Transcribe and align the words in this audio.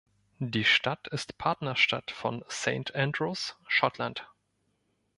Die 0.39 0.63
Stadt 0.65 1.09
ist 1.09 1.37
Partnerstadt 1.37 2.09
von 2.09 2.43
Saint 2.47 2.95
Andrews, 2.95 3.55
Schottland. 3.67 4.27